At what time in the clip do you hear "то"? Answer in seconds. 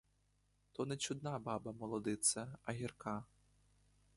0.71-0.85